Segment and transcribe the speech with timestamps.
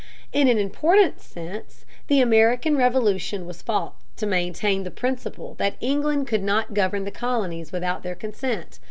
[0.33, 6.25] In an important sense, the American Revolution was fought to maintain the principle that England
[6.25, 8.79] could not govern the colonies without their consent.